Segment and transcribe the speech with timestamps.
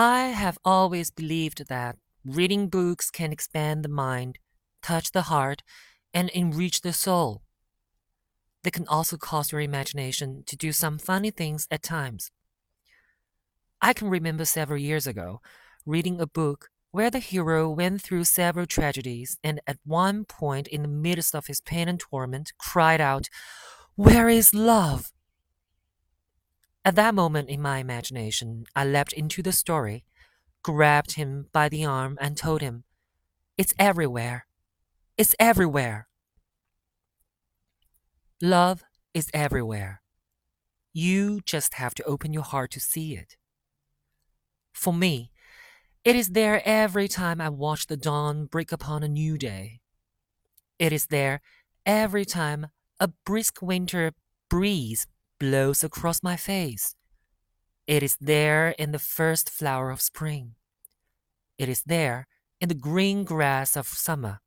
[0.00, 4.38] I have always believed that reading books can expand the mind,
[4.80, 5.64] touch the heart,
[6.14, 7.42] and enrich the soul.
[8.62, 12.30] They can also cause your imagination to do some funny things at times.
[13.82, 15.40] I can remember several years ago
[15.84, 20.82] reading a book where the hero went through several tragedies and at one point in
[20.82, 23.28] the midst of his pain and torment cried out,
[23.96, 25.10] Where is love?
[26.88, 30.04] At that moment in my imagination, I leapt into the story,
[30.62, 32.84] grabbed him by the arm, and told him,
[33.58, 34.46] It's everywhere.
[35.18, 36.08] It's everywhere.
[38.40, 40.00] Love is everywhere.
[40.94, 43.36] You just have to open your heart to see it.
[44.72, 45.30] For me,
[46.06, 49.80] it is there every time I watch the dawn break upon a new day.
[50.78, 51.42] It is there
[51.84, 54.14] every time a brisk winter
[54.48, 55.06] breeze
[55.38, 56.94] blows across my face.
[57.86, 60.54] It is there in the first flower of spring.
[61.56, 62.26] It is there
[62.60, 64.40] in the green grass of summer.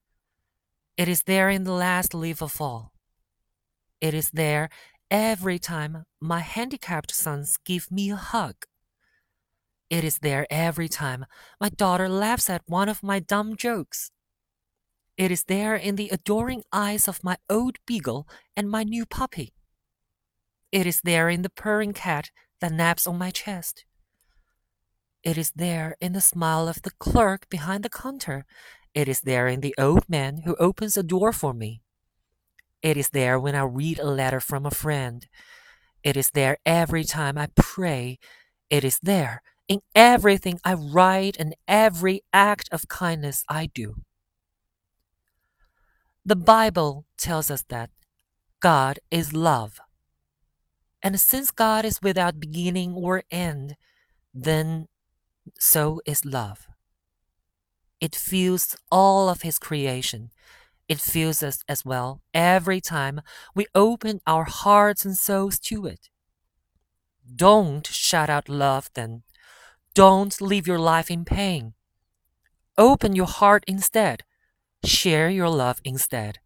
[0.98, 2.92] It is there in the last leaf of fall.
[4.00, 4.70] It is there
[5.10, 8.66] every time my handicapped sons give me a hug.
[9.90, 11.26] It is there every time
[11.60, 14.12] my daughter laughs at one of my dumb jokes.
[15.18, 19.54] It is there in the adoring eyes of my old beagle and my new puppy.
[20.72, 23.86] It is there in the purring cat that naps on my chest.
[25.24, 28.46] It is there in the smile of the clerk behind the counter.
[28.94, 31.82] It is there in the old man who opens a door for me.
[32.82, 35.28] It is there when I read a letter from a friend.
[36.04, 38.18] It is there every time I pray.
[38.70, 43.96] It is there in everything I write and every act of kindness I do.
[46.26, 47.90] The Bible tells us that
[48.60, 49.80] God is love.
[51.04, 53.76] And since God is without beginning or end,
[54.34, 54.88] then
[55.60, 56.68] so is love.
[58.00, 60.32] It fills all of His creation.
[60.88, 63.22] It fills us as well every time
[63.56, 66.10] we open our hearts and souls to it.
[67.34, 69.24] Don't shut out love then.
[69.94, 71.74] Don't live your life in pain.
[72.78, 74.24] Open your heart instead.
[74.84, 76.41] Share your love instead.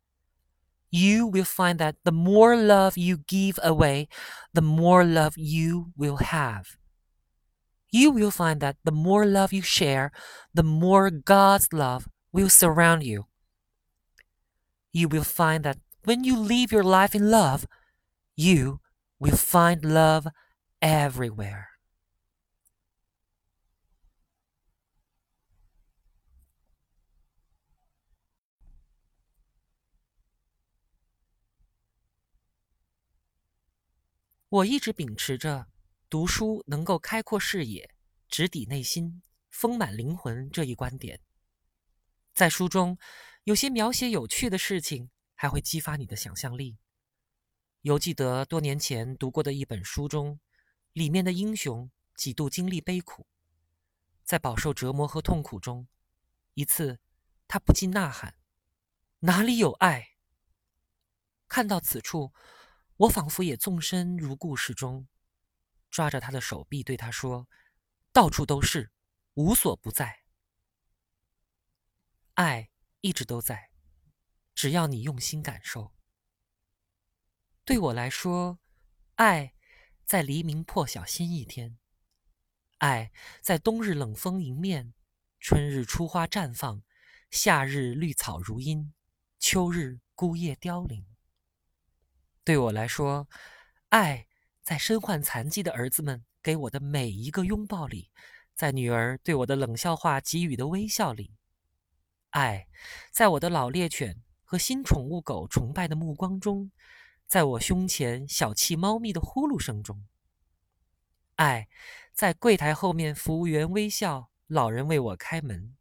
[0.91, 4.07] You will find that the more love you give away,
[4.53, 6.77] the more love you will have.
[7.91, 10.11] You will find that the more love you share,
[10.53, 13.25] the more God's love will surround you.
[14.91, 17.67] You will find that when you live your life in love,
[18.35, 18.79] you
[19.19, 20.27] will find love
[20.81, 21.74] everywhere.
[34.49, 35.67] 我一直秉持着
[36.07, 37.89] 读书能够开阔视野、
[38.29, 41.19] 直抵内心、丰满灵魂这一观点。
[42.31, 42.95] 在书中，
[43.45, 46.77] 有些描写有趣的事情，还会激发你的想象力。
[47.81, 50.39] 犹记得多年前读过的一本书中，
[50.93, 53.25] 里面的英雄几度经历悲苦，
[54.23, 55.87] 在饱受折磨和痛苦中，
[56.53, 56.99] 一次
[57.47, 58.35] 他不禁呐喊
[59.21, 60.09] ：“哪里有爱？”
[61.49, 62.31] 看到此处。
[62.97, 65.07] 我仿佛也纵身如故事中，
[65.89, 67.49] 抓着他的手臂，对他说
[68.13, 68.93] ：“到处都是，
[69.33, 70.23] 无所不在。
[72.35, 72.69] 爱
[73.01, 73.69] 一直都在，
[74.53, 75.93] 只要你用心感受。
[77.65, 78.59] 对我来说，
[79.15, 79.53] 爱
[80.05, 81.77] 在黎明破晓新一天，
[82.77, 84.93] 爱在冬日冷风迎面，
[85.41, 86.81] 春日初花绽放，
[87.29, 88.93] 夏日绿草如茵，
[89.37, 91.05] 秋日孤叶凋零。”
[92.45, 93.27] 对我来说，
[93.89, 94.27] 爱
[94.61, 98.11] 在身患残疾的儿子们给我的每一个拥抱里，
[98.53, 101.33] 在女儿对我的冷笑话给予的微笑里，
[102.29, 102.67] 爱
[103.11, 106.71] 在我的老猎犬和新宠物狗崇拜的目光中，
[107.25, 110.05] 在我胸前小气猫咪的呼噜声中，
[111.37, 111.67] 爱
[112.13, 115.75] 在柜台后面服务员微笑，老人为我开门，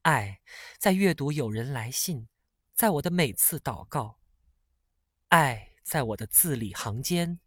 [0.00, 0.40] 爱
[0.78, 2.26] 在阅读友人来信，
[2.74, 4.17] 在我的每次祷告。
[5.28, 7.38] 爱在我的字里行间，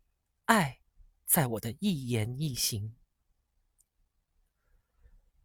[0.45, 0.81] 爱
[1.25, 2.95] 在我的一言一行。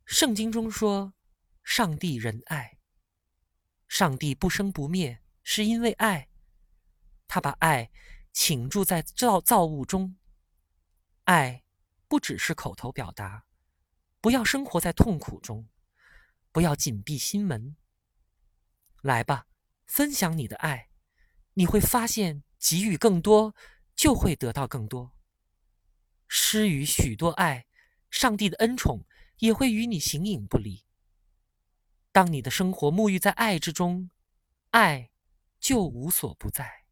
[0.04, 1.14] 圣经中说，
[1.64, 2.78] 上帝仁爱，
[3.88, 6.28] 上帝不生不灭，是因为爱，
[7.26, 7.90] 他把爱
[8.34, 10.18] 倾注在造造物中。
[11.24, 11.64] 爱
[12.06, 13.46] 不只是口头表达，
[14.20, 15.66] 不要生活在痛苦中，
[16.52, 17.76] 不要紧闭心门。
[19.00, 19.46] 来吧，
[19.86, 20.90] 分享你的爱。
[21.58, 23.54] 你会发现，给予更多，
[23.94, 25.12] 就会得到更多。
[26.28, 27.64] 施予许多爱，
[28.10, 29.06] 上帝的恩宠
[29.38, 30.84] 也会与你形影不离。
[32.12, 34.10] 当你的生活沐浴在爱之中，
[34.72, 35.10] 爱
[35.58, 36.85] 就无所不在。